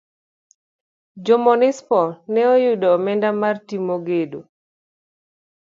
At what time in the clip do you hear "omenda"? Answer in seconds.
2.95-3.29